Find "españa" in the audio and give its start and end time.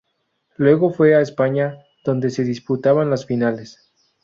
1.21-1.83